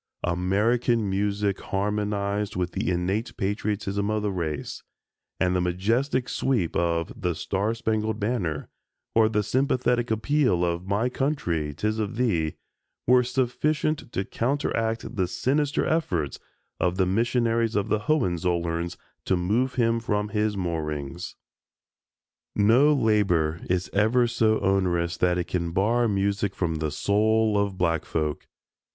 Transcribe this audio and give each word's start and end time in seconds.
American 0.25 1.07
music 1.07 1.59
harmonized 1.61 2.55
with 2.55 2.71
the 2.71 2.89
innate 2.89 3.37
patriotism 3.37 4.09
of 4.09 4.23
the 4.23 4.31
race, 4.31 4.81
and 5.39 5.55
the 5.55 5.61
majestic 5.61 6.27
sweep 6.27 6.75
of 6.75 7.13
"The 7.21 7.35
Star 7.35 7.75
Spangled 7.75 8.19
Banner" 8.19 8.67
or 9.13 9.29
the 9.29 9.43
sympathetic 9.43 10.09
appeal 10.09 10.65
of 10.65 10.87
"My 10.87 11.07
Country, 11.07 11.71
'Tis 11.75 11.99
of 11.99 12.15
Thee," 12.15 12.55
were 13.05 13.21
sufficient 13.23 14.11
to 14.11 14.25
counteract 14.25 15.17
the 15.17 15.27
sinister 15.27 15.85
efforts 15.85 16.39
of 16.79 16.97
the 16.97 17.05
missionaries 17.05 17.75
of 17.75 17.89
the 17.89 17.99
Hohenzollerns 17.99 18.97
to 19.25 19.35
move 19.37 19.75
him 19.75 19.99
from 19.99 20.29
his 20.29 20.57
moorings. 20.57 21.35
No 22.55 22.91
labor 22.91 23.61
is 23.69 23.87
ever 23.93 24.25
so 24.25 24.59
onerous 24.61 25.15
that 25.17 25.37
it 25.37 25.45
can 25.45 25.69
bar 25.73 26.07
music 26.07 26.55
from 26.55 26.77
the 26.77 26.89
soul 26.89 27.55
of 27.55 27.77
black 27.77 28.03
folk. 28.03 28.47